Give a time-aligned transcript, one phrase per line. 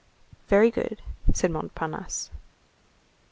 [0.47, 0.99] "Very good,"
[1.31, 2.31] said Montparnasse.